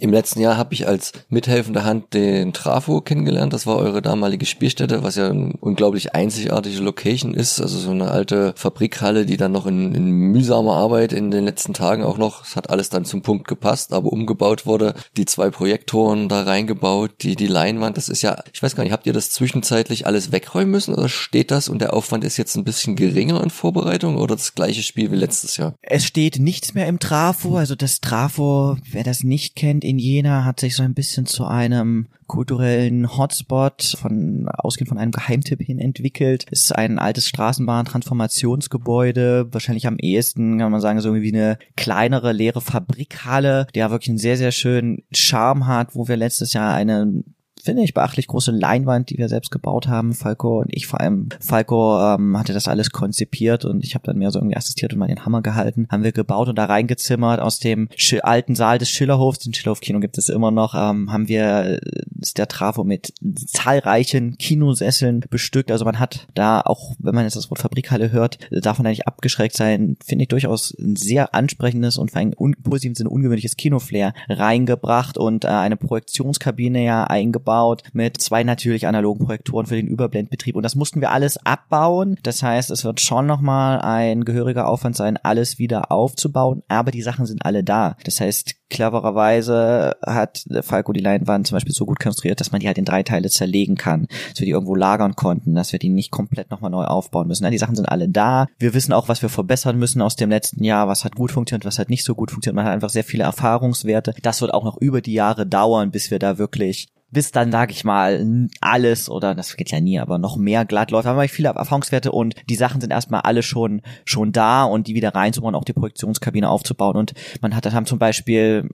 Im 0.00 0.12
letzten 0.12 0.40
Jahr 0.40 0.56
habe 0.56 0.72
ich 0.72 0.88
als 0.88 1.12
mithelfende 1.28 1.84
Hand 1.84 2.14
den 2.14 2.54
Trafo 2.54 3.02
kennengelernt. 3.02 3.52
Das 3.52 3.66
war 3.66 3.76
eure 3.76 4.00
damalige 4.00 4.46
Spielstätte, 4.46 5.02
was 5.02 5.16
ja 5.16 5.28
eine 5.28 5.52
unglaublich 5.60 6.14
einzigartige 6.14 6.80
Location 6.80 7.34
ist. 7.34 7.60
Also 7.60 7.76
so 7.76 7.90
eine 7.90 8.10
alte 8.10 8.54
Fabrikhalle, 8.56 9.26
die 9.26 9.36
dann 9.36 9.52
noch 9.52 9.66
in, 9.66 9.94
in 9.94 10.10
mühsamer 10.10 10.72
Arbeit 10.72 11.12
in 11.12 11.30
den 11.30 11.44
letzten 11.44 11.74
Tagen 11.74 12.02
auch 12.02 12.16
noch, 12.16 12.46
es 12.46 12.56
hat 12.56 12.70
alles 12.70 12.88
dann 12.88 13.04
zum 13.04 13.20
Punkt 13.20 13.46
gepasst, 13.46 13.92
aber 13.92 14.10
umgebaut 14.10 14.64
wurde. 14.64 14.94
Die 15.18 15.26
zwei 15.26 15.50
Projektoren 15.50 16.30
da 16.30 16.44
reingebaut, 16.44 17.10
die, 17.20 17.36
die 17.36 17.46
Leinwand, 17.46 17.98
das 17.98 18.08
ist 18.08 18.22
ja, 18.22 18.42
ich 18.54 18.62
weiß 18.62 18.74
gar 18.74 18.84
nicht, 18.84 18.92
habt 18.94 19.06
ihr 19.06 19.12
das 19.12 19.30
zwischenzeitlich 19.50 20.06
alles 20.06 20.30
wegräumen 20.30 20.70
müssen 20.70 20.94
oder 20.94 21.08
steht 21.08 21.50
das 21.50 21.68
und 21.68 21.80
der 21.80 21.92
Aufwand 21.92 22.22
ist 22.24 22.36
jetzt 22.36 22.54
ein 22.56 22.62
bisschen 22.62 22.94
geringer 22.94 23.42
in 23.42 23.50
Vorbereitung 23.50 24.16
oder 24.16 24.36
das 24.36 24.54
gleiche 24.54 24.82
Spiel 24.82 25.10
wie 25.10 25.16
letztes 25.16 25.56
Jahr? 25.56 25.74
Es 25.82 26.04
steht 26.04 26.38
nichts 26.38 26.74
mehr 26.74 26.86
im 26.86 27.00
Trafo, 27.00 27.56
also 27.56 27.74
das 27.74 28.00
Trafo, 28.00 28.76
wer 28.90 29.02
das 29.02 29.24
nicht 29.24 29.56
kennt, 29.56 29.82
in 29.84 29.98
Jena 29.98 30.44
hat 30.44 30.60
sich 30.60 30.76
so 30.76 30.84
ein 30.84 30.94
bisschen 30.94 31.26
zu 31.26 31.46
einem 31.46 32.06
kulturellen 32.28 33.16
Hotspot 33.16 33.96
von 34.00 34.48
ausgehend 34.48 34.88
von 34.88 34.98
einem 34.98 35.10
Geheimtipp 35.10 35.62
hin 35.62 35.80
entwickelt. 35.80 36.46
Ist 36.48 36.72
ein 36.72 37.00
altes 37.00 37.26
Straßenbahn-Transformationsgebäude, 37.26 39.48
wahrscheinlich 39.50 39.88
am 39.88 39.98
ehesten 39.98 40.58
kann 40.58 40.70
man 40.70 40.80
sagen 40.80 41.00
so 41.00 41.12
wie 41.12 41.32
eine 41.32 41.58
kleinere 41.76 42.32
leere 42.32 42.60
Fabrikhalle, 42.60 43.66
der 43.74 43.90
wirklich 43.90 44.10
einen 44.10 44.18
sehr 44.18 44.36
sehr 44.36 44.52
schönen 44.52 45.02
Charme 45.12 45.66
hat, 45.66 45.96
wo 45.96 46.06
wir 46.06 46.16
letztes 46.16 46.52
Jahr 46.52 46.72
eine 46.72 47.24
finde 47.62 47.82
ich, 47.82 47.94
beachtlich 47.94 48.26
große 48.26 48.52
Leinwand, 48.52 49.10
die 49.10 49.18
wir 49.18 49.28
selbst 49.28 49.50
gebaut 49.50 49.88
haben. 49.88 50.14
Falco 50.14 50.60
und 50.60 50.68
ich 50.70 50.86
vor 50.86 51.00
allem. 51.00 51.28
Falco 51.40 51.98
ähm, 52.00 52.38
hatte 52.38 52.52
das 52.52 52.68
alles 52.68 52.90
konzipiert 52.90 53.64
und 53.64 53.84
ich 53.84 53.94
habe 53.94 54.04
dann 54.06 54.18
mehr 54.18 54.30
so 54.30 54.38
irgendwie 54.38 54.56
assistiert 54.56 54.92
und 54.92 54.98
mal 54.98 55.08
den 55.08 55.24
Hammer 55.24 55.42
gehalten. 55.42 55.86
Haben 55.90 56.04
wir 56.04 56.12
gebaut 56.12 56.48
und 56.48 56.56
da 56.56 56.64
reingezimmert 56.64 57.40
aus 57.40 57.58
dem 57.58 57.88
alten 58.22 58.54
Saal 58.54 58.78
des 58.78 58.90
Schillerhofs, 58.90 59.40
den 59.40 59.54
Schillerhof-Kino 59.54 60.00
gibt 60.00 60.18
es 60.18 60.28
immer 60.28 60.50
noch, 60.50 60.74
ähm, 60.74 61.12
haben 61.12 61.28
wir 61.28 61.64
äh, 61.64 61.80
ist 62.20 62.38
der 62.38 62.48
Trafo 62.48 62.84
mit 62.84 63.12
zahlreichen 63.46 64.36
Kinosesseln 64.38 65.24
bestückt. 65.30 65.70
Also 65.70 65.84
man 65.84 65.98
hat 65.98 66.28
da 66.34 66.60
auch, 66.60 66.94
wenn 66.98 67.14
man 67.14 67.24
jetzt 67.24 67.36
das 67.36 67.50
Wort 67.50 67.60
Fabrikhalle 67.60 68.12
hört, 68.12 68.38
darf 68.50 68.78
man 68.78 68.84
da 68.84 68.90
nicht 68.90 69.06
abgeschreckt 69.06 69.56
sein. 69.56 69.96
Finde 70.04 70.24
ich 70.24 70.28
durchaus 70.28 70.74
ein 70.78 70.96
sehr 70.96 71.34
ansprechendes 71.34 71.98
und 71.98 72.10
für 72.10 72.18
einen 72.18 72.34
un 72.38 72.54
positiven 72.62 72.94
Sinne 72.94 73.10
ungewöhnliches 73.10 73.56
Kinoflair 73.56 74.12
reingebracht 74.28 75.18
und 75.18 75.44
äh, 75.44 75.48
eine 75.48 75.76
Projektionskabine 75.76 76.84
ja 76.84 77.04
eingebaut 77.04 77.49
aufgebaut 77.50 77.82
mit 77.92 78.20
zwei 78.20 78.44
natürlich 78.44 78.86
analogen 78.86 79.26
Projektoren 79.26 79.66
für 79.66 79.76
den 79.76 79.86
Überblendbetrieb 79.86 80.56
und 80.56 80.62
das 80.62 80.74
mussten 80.74 81.00
wir 81.00 81.10
alles 81.10 81.38
abbauen. 81.44 82.16
Das 82.22 82.42
heißt, 82.42 82.70
es 82.70 82.84
wird 82.84 83.00
schon 83.00 83.26
nochmal 83.26 83.80
ein 83.80 84.24
gehöriger 84.24 84.68
Aufwand 84.68 84.96
sein, 84.96 85.16
alles 85.16 85.58
wieder 85.58 85.90
aufzubauen, 85.90 86.62
aber 86.68 86.90
die 86.90 87.02
Sachen 87.02 87.26
sind 87.26 87.44
alle 87.44 87.64
da. 87.64 87.96
Das 88.04 88.20
heißt, 88.20 88.54
clevererweise 88.70 89.96
hat 90.06 90.44
Falco 90.62 90.92
die 90.92 91.00
Leinwand 91.00 91.46
zum 91.48 91.56
Beispiel 91.56 91.74
so 91.74 91.86
gut 91.86 91.98
konstruiert, 91.98 92.40
dass 92.40 92.52
man 92.52 92.60
die 92.60 92.68
halt 92.68 92.78
in 92.78 92.84
drei 92.84 93.02
Teile 93.02 93.28
zerlegen 93.28 93.74
kann, 93.74 94.06
dass 94.30 94.40
wir 94.40 94.46
die 94.46 94.52
irgendwo 94.52 94.76
lagern 94.76 95.16
konnten, 95.16 95.54
dass 95.54 95.72
wir 95.72 95.78
die 95.78 95.88
nicht 95.88 96.10
komplett 96.10 96.50
nochmal 96.50 96.70
neu 96.70 96.84
aufbauen 96.84 97.26
müssen. 97.26 97.50
Die 97.50 97.58
Sachen 97.58 97.74
sind 97.74 97.86
alle 97.86 98.08
da. 98.08 98.46
Wir 98.58 98.74
wissen 98.74 98.92
auch, 98.92 99.08
was 99.08 99.22
wir 99.22 99.28
verbessern 99.28 99.76
müssen 99.76 100.02
aus 100.02 100.14
dem 100.14 100.30
letzten 100.30 100.62
Jahr, 100.62 100.86
was 100.86 101.04
hat 101.04 101.16
gut 101.16 101.32
funktioniert, 101.32 101.64
was 101.64 101.80
hat 101.80 101.90
nicht 101.90 102.04
so 102.04 102.14
gut 102.14 102.30
funktioniert. 102.30 102.56
Man 102.56 102.66
hat 102.66 102.72
einfach 102.72 102.90
sehr 102.90 103.04
viele 103.04 103.24
Erfahrungswerte. 103.24 104.14
Das 104.22 104.40
wird 104.40 104.54
auch 104.54 104.64
noch 104.64 104.80
über 104.80 105.00
die 105.00 105.14
Jahre 105.14 105.46
dauern, 105.46 105.90
bis 105.90 106.12
wir 106.12 106.20
da 106.20 106.38
wirklich 106.38 106.88
bis 107.10 107.32
dann, 107.32 107.50
sag 107.50 107.70
ich 107.70 107.84
mal, 107.84 108.48
alles 108.60 109.08
oder 109.08 109.34
das 109.34 109.56
geht 109.56 109.70
ja 109.70 109.80
nie, 109.80 109.98
aber 109.98 110.18
noch 110.18 110.36
mehr 110.36 110.64
glatt 110.64 110.90
läuft. 110.90 111.06
Haben 111.06 111.18
wir 111.18 111.28
viele 111.28 111.48
Erfahrungswerte 111.48 112.12
und 112.12 112.34
die 112.48 112.54
Sachen 112.54 112.80
sind 112.80 112.90
erstmal 112.90 113.22
alle 113.22 113.42
schon 113.42 113.82
schon 114.04 114.32
da 114.32 114.64
und 114.64 114.86
die 114.86 114.94
wieder 114.94 115.14
reinzubauen, 115.14 115.54
auch 115.54 115.64
die 115.64 115.72
Projektionskabine 115.72 116.48
aufzubauen. 116.48 116.96
Und 116.96 117.14
man 117.40 117.54
hat, 117.54 117.70
haben 117.72 117.86
zum 117.86 117.98
Beispiel, 117.98 118.68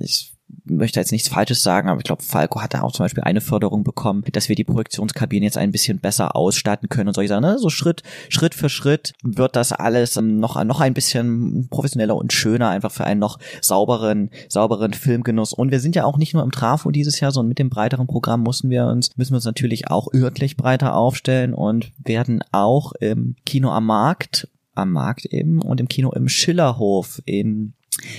ich 0.00 0.34
möchte 0.64 1.00
jetzt 1.00 1.12
nichts 1.12 1.28
Falsches 1.28 1.62
sagen, 1.62 1.88
aber 1.88 1.98
ich 1.98 2.04
glaube, 2.04 2.22
Falco 2.22 2.60
hat 2.60 2.74
da 2.74 2.82
auch 2.82 2.92
zum 2.92 3.04
Beispiel 3.04 3.24
eine 3.24 3.40
Förderung 3.40 3.84
bekommen, 3.84 4.24
dass 4.32 4.48
wir 4.48 4.56
die 4.56 4.64
Projektionskabine 4.64 5.44
jetzt 5.44 5.58
ein 5.58 5.72
bisschen 5.72 5.98
besser 5.98 6.36
ausstatten 6.36 6.88
können 6.88 7.08
und 7.08 7.14
solche 7.14 7.28
Sachen. 7.28 7.42
Ne? 7.42 7.58
So 7.58 7.70
Schritt, 7.70 8.02
Schritt 8.28 8.54
für 8.54 8.68
Schritt 8.68 9.12
wird 9.22 9.56
das 9.56 9.72
alles 9.72 10.16
noch, 10.16 10.62
noch 10.64 10.80
ein 10.80 10.94
bisschen 10.94 11.68
professioneller 11.68 12.16
und 12.16 12.32
schöner, 12.32 12.68
einfach 12.68 12.92
für 12.92 13.04
einen 13.04 13.20
noch 13.20 13.38
sauberen, 13.60 14.30
sauberen 14.48 14.92
Filmgenuss. 14.92 15.52
Und 15.52 15.70
wir 15.70 15.80
sind 15.80 15.96
ja 15.96 16.04
auch 16.04 16.18
nicht 16.18 16.34
nur 16.34 16.42
im 16.42 16.52
Trafo 16.52 16.90
dieses 16.90 17.20
Jahr, 17.20 17.32
sondern 17.32 17.48
mit 17.48 17.58
dem 17.58 17.70
breiteren 17.70 18.06
Programm 18.06 18.42
mussten 18.42 18.70
wir 18.70 18.86
uns, 18.86 19.16
müssen 19.16 19.32
wir 19.32 19.36
uns 19.36 19.44
natürlich 19.44 19.88
auch 19.88 20.12
örtlich 20.12 20.56
breiter 20.56 20.94
aufstellen 20.94 21.54
und 21.54 21.92
werden 21.98 22.42
auch 22.52 22.92
im 22.92 23.36
Kino 23.44 23.70
am 23.70 23.86
Markt, 23.86 24.48
am 24.74 24.92
Markt 24.92 25.26
eben 25.26 25.60
und 25.60 25.80
im 25.80 25.88
Kino 25.88 26.12
im 26.12 26.28
Schillerhof 26.28 27.20
in 27.24 27.74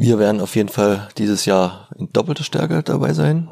Wir 0.00 0.18
werden 0.20 0.40
auf 0.40 0.54
jeden 0.54 0.68
Fall 0.68 1.08
dieses 1.18 1.44
Jahr 1.44 1.88
in 1.98 2.12
doppelter 2.12 2.44
Stärke 2.44 2.82
dabei 2.84 3.12
sein. 3.14 3.48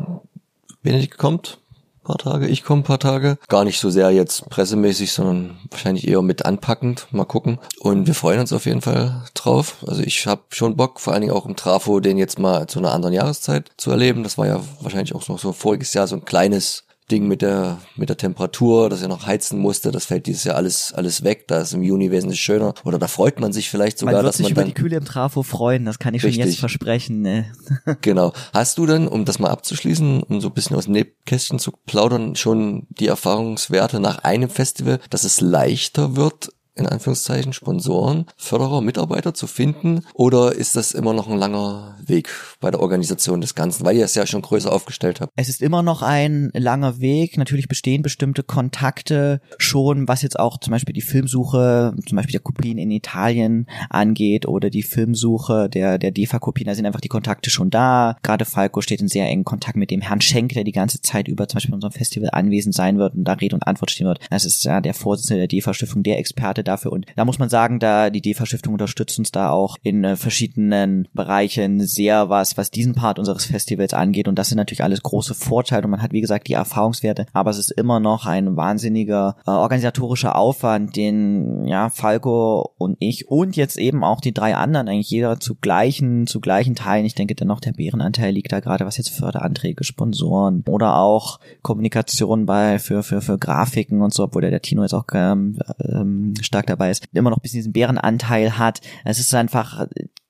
Benedikt 0.83 1.19
kommt, 1.19 1.59
paar 2.07 2.19
Tage, 2.19 2.47
ich 2.47 2.65
komme 2.65 2.83
paar 2.83 2.99
Tage. 2.99 3.37
Gar 3.49 3.65
nicht 3.65 3.81
so 3.81 3.91
sehr 3.91 4.11
jetzt 4.11 4.49
pressemäßig, 4.49 5.13
sondern 5.13 5.59
wahrscheinlich 5.71 6.07
eher 6.07 6.23
mit 6.23 6.47
anpackend. 6.47 7.09
Mal 7.11 7.25
gucken. 7.25 7.59
Und 7.81 8.07
wir 8.07 8.15
freuen 8.15 8.41
uns 8.41 8.53
auf 8.53 8.67
jeden 8.67 8.81
Fall 8.81 9.25
drauf. 9.35 9.77
Also 9.87 10.03
ich 10.03 10.27
habe 10.27 10.43
schon 10.51 10.77
Bock, 10.77 11.01
vor 11.01 11.13
allen 11.13 11.23
Dingen 11.23 11.35
auch 11.35 11.47
im 11.47 11.57
Trafo, 11.57 12.01
den 12.01 12.17
jetzt 12.17 12.39
mal 12.39 12.67
zu 12.67 12.79
einer 12.79 12.93
anderen 12.93 13.15
Jahreszeit 13.15 13.71
zu 13.77 13.91
erleben. 13.91 14.23
Das 14.23 14.39
war 14.39 14.47
ja 14.47 14.61
wahrscheinlich 14.81 15.15
auch 15.15 15.27
noch 15.29 15.39
so 15.39 15.53
voriges 15.53 15.93
Jahr 15.95 16.07
so 16.07 16.17
ein 16.17 16.25
kleines 16.25 16.86
Ding 17.11 17.29
mit 17.29 17.41
der, 17.41 17.79
mit 17.95 18.09
der 18.09 18.17
Temperatur, 18.17 18.91
dass 18.91 19.01
er 19.01 19.09
noch 19.09 19.27
heizen 19.27 19.61
musste, 19.61 19.93
das 19.93 20.07
fällt 20.07 20.27
dieses 20.27 20.45
Jahr 20.45 20.57
alles, 20.57 20.93
alles 20.93 21.23
weg. 21.23 21.47
Da 21.47 21.61
ist 21.61 21.73
im 21.73 21.83
Juni 21.83 22.11
wesentlich 22.11 22.41
schöner. 22.41 22.75
Oder 22.85 22.99
da 22.99 23.07
freut 23.07 23.39
man 23.39 23.53
sich 23.53 23.71
vielleicht 23.71 23.99
sogar, 23.99 24.15
man 24.15 24.25
wird 24.25 24.29
dass 24.31 24.37
sich 24.39 24.45
man 24.45 24.53
über 24.53 24.61
dann, 24.63 24.69
die 24.69 24.75
Kühle 24.75 24.97
im 24.97 25.05
Trafo 25.05 25.43
freuen, 25.43 25.85
das 25.85 25.99
kann 25.99 26.15
ich 26.15 26.23
schon 26.23 26.29
Richtig. 26.29 26.47
jetzt 26.47 26.59
versprechen. 26.59 27.23
Ne? 27.23 27.53
Genau. 28.01 28.33
Hast 28.53 28.79
du 28.79 28.87
denn, 28.87 29.09
um 29.09 29.25
das 29.25 29.39
mal 29.39 29.51
abzuschließen, 29.51 30.23
um 30.23 30.41
so 30.41 30.49
ein 30.49 30.55
bisschen 30.55 30.77
aus 30.77 30.85
dem 30.85 30.93
Nebkästchen 30.93 31.59
zu 31.59 31.73
plaudern, 31.87 32.37
schon 32.37 32.87
die 32.91 33.07
Erfahrungswerte 33.07 34.01
nach 34.01 34.19
einem 34.19 34.51
Festival, 34.51 35.01
dass 35.11 35.25
es 35.25 35.41
leichter 35.41 36.17
wird, 36.17 36.51
in 36.77 36.87
Anführungszeichen 36.87 37.53
Sponsoren, 37.53 38.27
Förderer, 38.37 38.83
Mitarbeiter 38.83 39.35
zu 39.35 39.47
finden? 39.47 40.03
Oder 40.15 40.53
ist 40.53 40.77
das 40.77 40.93
immer 40.93 41.15
noch 41.15 41.29
ein 41.29 41.39
langer 41.39 41.97
Weg 42.05 42.29
bei 42.61 42.71
der 42.71 42.81
Organisation 42.81 43.41
des 43.41 43.55
Ganzen, 43.55 43.85
weil 43.85 43.97
ihr 43.97 44.05
es 44.05 44.15
ja 44.15 44.27
schon 44.27 44.43
größer 44.43 44.71
aufgestellt 44.71 45.21
habt? 45.21 45.33
Es 45.37 45.49
ist 45.49 45.63
immer 45.63 45.83
noch 45.83 46.03
ein 46.03 46.51
langer 46.53 47.01
Weg. 47.01 47.39
Natürlich 47.39 47.69
bestehen 47.69 48.03
bestimmte 48.03 48.43
Kontakte 48.43 49.41
schon, 49.59 50.07
was 50.07 50.23
jetzt 50.23 50.39
auch 50.39 50.59
zum 50.59 50.73
Beispiel 50.73 50.93
die 50.93 51.01
Filmsuche, 51.01 51.95
zum 52.07 52.17
Beispiel 52.17 52.33
der 52.33 52.41
Kopien 52.41 52.79
in 52.79 52.91
Italien 52.91 53.67
angeht 53.89 54.47
oder 54.47 54.69
die 54.69 54.83
Filmsuche 54.83 55.71
der, 55.71 55.99
der 55.99 56.11
DEFA-Kopien. 56.11 56.67
Da 56.67 56.75
sind 56.75 56.87
einfach 56.87 57.01
die 57.01 57.09
Kontakte 57.09 57.49
schon 57.49 57.71
da. 57.71 58.17
Gerade 58.23 58.45
Falco 58.45 58.83
steht 58.83 59.01
in 59.01 59.09
sehr 59.09 59.27
engen 59.27 59.45
Kontakt 59.45 59.77
mit 59.77 59.91
dem 59.91 60.03
Herrn 60.03 60.21
Schenk, 60.21 60.53
der 60.53 60.65
die 60.65 60.73
ganze 60.73 61.01
Zeit 61.01 61.27
über 61.27 61.49
zum 61.49 61.57
Beispiel 61.57 61.71
in 61.71 61.77
unserem 61.77 61.93
Festival 61.93 62.31
anwesend 62.33 62.75
sein 62.75 62.99
wird 62.99 63.15
und 63.15 63.25
da 63.25 63.33
Rede 63.33 63.57
und 63.57 63.67
Antwort 63.67 63.91
stehen 63.91 64.07
wird. 64.07 64.21
Das 64.31 64.45
ist 64.45 64.63
ja 64.65 64.83
der 64.83 64.95
Vorsitzende 64.95 65.41
der 65.41 65.49
DEFA-Stiftung, 65.49 66.03
der 66.03 66.19
Experte 66.19 66.66
dafür. 66.67 66.93
Und 66.93 67.07
da 67.17 67.25
muss 67.25 67.39
man 67.39 67.49
sagen, 67.49 67.79
da 67.79 68.11
die 68.11 68.21
DEFA-Stiftung 68.21 68.75
unterstützt 68.75 69.19
uns 69.19 69.33
da 69.33 69.51
auch 69.51 69.77
in 69.83 70.05
äh, 70.05 70.17
verschiedenen 70.17 71.09
Bereichen 71.13 71.81
sehr 71.81 72.29
was, 72.29 72.57
was 72.57 72.71
diesen 72.71 72.95
Part 72.95 73.19
unseres 73.19 73.47
Festivals 73.47 73.95
angeht. 73.95 74.29
Und 74.29 74.39
das 74.39 74.49
sind 74.49 74.59
natürlich 74.59 74.85
alles 74.85 75.03
große 75.03 75.35
Vorteile. 75.35 75.85
Und 75.85 75.91
man 75.91 76.03
hat, 76.03 76.13
wie 76.13 76.21
gesagt, 76.21 76.49
die 76.49 76.55
Erfahrungswerte. 76.55 77.27
Aber 77.33 77.51
es 77.51 77.59
ist 77.59 77.71
immer 77.71 78.01
noch 78.01 78.27
ein 78.27 78.57
wahnsinniger 78.57 79.37
äh, 79.47 79.51
organisatorischer 79.51 80.37
Aufwand, 80.37 80.97
den 80.97 81.67
ja 81.67 81.91
Falco 81.91 82.73
und 82.79 82.97
ich 83.01 83.29
und 83.29 83.57
jetzt 83.57 83.79
eben 83.79 84.05
auch 84.05 84.21
die 84.21 84.33
drei 84.33 84.55
anderen 84.55 84.89
eigentlich 84.89 85.11
jeder 85.11 85.41
zu 85.41 85.55
gleichen, 85.55 86.27
zu 86.27 86.41
gleichen 86.41 86.75
Teilen. 86.75 87.07
Ich 87.07 87.15
denke 87.15 87.35
dennoch 87.35 87.61
der 87.61 87.73
Bärenanteil 87.73 88.33
liegt 88.33 88.53
da 88.53 88.61
gerade, 88.61 88.87
was 88.87 88.97
jetzt 88.97 89.11
Förderanträge, 89.11 89.85
Sponsoren 89.85 90.65
oder 90.69 90.97
auch 90.97 91.41
Kommunikation 91.63 92.47
bei 92.47 92.79
für 92.79 93.03
für 93.03 93.21
für 93.21 93.39
Grafiken 93.39 94.03
und 94.03 94.15
so, 94.15 94.25
obwohl 94.25 94.43
der, 94.43 94.51
der 94.51 94.63
Tino 94.63 94.83
jetzt 94.83 94.95
auch 94.95 95.05
ähm, 95.15 95.59
ähm, 95.81 96.35
stark 96.57 96.67
dabei 96.67 96.91
ist, 96.91 97.07
immer 97.13 97.31
noch 97.31 97.39
ein 97.39 97.43
bisschen 97.43 97.59
diesen 97.59 97.73
Bärenanteil 97.73 98.57
hat. 98.59 98.81
Es 99.05 99.19
ist 99.19 99.35
einfach 99.35 99.87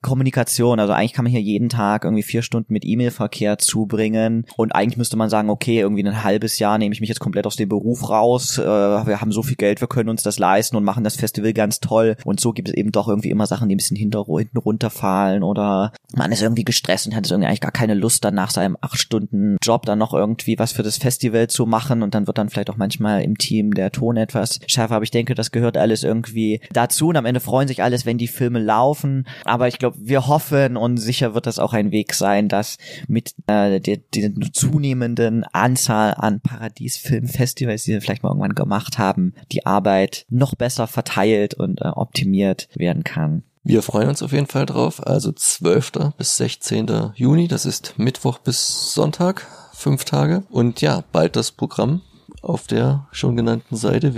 Kommunikation. 0.07 0.79
Also 0.79 0.93
eigentlich 0.93 1.13
kann 1.13 1.25
man 1.25 1.33
hier 1.33 1.41
jeden 1.41 1.69
Tag 1.69 2.05
irgendwie 2.05 2.23
vier 2.23 2.43
Stunden 2.43 2.73
mit 2.73 2.85
E-Mail-Verkehr 2.85 3.59
zubringen 3.59 4.47
und 4.57 4.73
eigentlich 4.73 4.97
müsste 4.97 5.17
man 5.17 5.29
sagen, 5.29 5.51
okay, 5.51 5.81
irgendwie 5.81 6.07
ein 6.07 6.23
halbes 6.23 6.59
Jahr 6.61 6.79
nehme 6.79 6.93
ich 6.93 7.01
mich 7.01 7.09
jetzt 7.09 7.19
komplett 7.19 7.47
aus 7.47 7.57
dem 7.57 7.69
Beruf 7.69 8.09
raus. 8.09 8.59
Äh, 8.59 8.65
wir 8.65 9.21
haben 9.21 9.33
so 9.33 9.43
viel 9.43 9.57
Geld, 9.57 9.81
wir 9.81 9.89
können 9.89 10.09
uns 10.09 10.23
das 10.23 10.39
leisten 10.39 10.77
und 10.77 10.85
machen 10.85 11.03
das 11.03 11.17
Festival 11.17 11.53
ganz 11.53 11.81
toll. 11.81 12.17
Und 12.25 12.39
so 12.39 12.53
gibt 12.53 12.69
es 12.69 12.75
eben 12.75 12.93
doch 12.93 13.09
irgendwie 13.09 13.31
immer 13.31 13.47
Sachen, 13.47 13.69
die 13.69 13.75
ein 13.75 13.79
bisschen 13.79 13.97
hinter, 13.97 14.25
hinten 14.27 14.59
runterfallen 14.59 15.43
oder 15.43 15.93
man 16.15 16.31
ist 16.31 16.43
irgendwie 16.43 16.65
gestresst 16.65 17.07
und 17.07 17.17
hat 17.17 17.29
irgendwie 17.29 17.49
eigentlich 17.49 17.61
gar 17.61 17.73
keine 17.73 17.95
Lust, 17.95 18.25
dann 18.25 18.35
nach 18.35 18.51
seinem 18.51 18.77
acht 18.81 18.99
Stunden 18.99 19.57
Job 19.61 19.87
dann 19.87 19.99
noch 19.99 20.15
irgendwie 20.15 20.57
was 20.59 20.71
für 20.71 20.85
das 20.85 20.99
Festival 20.99 21.49
zu 21.49 21.67
machen 21.67 22.03
und 22.03 22.15
dann 22.15 22.29
wird 22.29 22.39
dann 22.39 22.49
vielleicht 22.49 22.71
auch 22.71 22.77
manchmal 22.77 23.23
im 23.23 23.39
Team 23.39 23.75
der 23.75 23.91
Ton 23.91 24.17
etwas 24.17 24.61
schärfer. 24.69 24.95
Aber 24.97 25.03
ich 25.03 25.11
denke, 25.11 25.35
das 25.35 25.51
gehört 25.51 25.77
alles 25.77 26.05
irgendwie 26.05 26.61
dazu 26.73 27.09
und 27.09 27.17
am 27.17 27.27
Ende 27.27 27.41
freuen 27.41 27.67
sich 27.67 27.83
alles, 27.83 28.07
wenn 28.07 28.19
die 28.19 28.29
Filme 28.29 28.61
laufen. 28.61 29.27
Aber 29.45 29.67
ich 29.67 29.79
glaube, 29.79 29.96
wir 29.99 30.26
hoffen 30.26 30.76
und 30.76 30.97
sicher 30.99 31.35
wird 31.35 31.47
das 31.47 31.59
auch 31.59 31.73
ein 31.73 31.91
Weg 31.91 32.15
sein, 32.15 32.49
dass 32.49 32.79
mit 33.09 33.35
äh, 33.47 33.81
der, 33.81 33.99
der 34.15 34.33
zunehmenden 34.53 35.45
Anzahl 35.45 36.15
an 36.15 36.41
Paradiesfilmfestivals, 36.41 37.85
die 37.85 37.93
wir 37.93 38.03
vielleicht 38.03 38.23
mal 38.23 38.31
irgendwann 38.31 38.55
gemacht 38.55 38.99
haben, 38.99 39.35
die 39.53 39.67
Arbeit 39.67 40.26
noch 40.29 40.55
besser 40.55 40.87
verteilt 40.87 41.55
und 41.55 41.81
äh, 41.83 41.88
optimiert 41.88 42.69
werden 42.75 43.05
kann. 43.05 43.43
Wir 43.62 43.83
freuen 43.83 44.09
uns 44.09 44.23
auf 44.23 44.33
jeden 44.33 44.47
Fall 44.47 44.65
drauf. 44.65 45.05
Also 45.05 45.33
12. 45.33 46.12
bis 46.17 46.37
16. 46.37 47.12
Juni, 47.17 47.49
das 47.49 47.67
ist 47.67 47.95
Mittwoch 47.99 48.38
bis 48.38 48.95
Sonntag, 48.95 49.47
fünf 49.73 50.05
Tage. 50.05 50.45
Und 50.50 50.81
ja, 50.83 51.03
bald 51.11 51.35
das 51.35 51.50
Programm 51.50 52.03
auf 52.43 52.69
der 52.69 53.09
schon 53.11 53.37
genannten 53.37 53.75
Seite 53.75 54.15